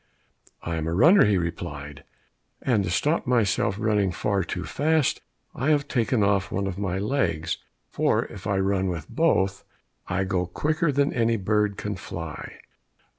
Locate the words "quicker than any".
10.47-11.37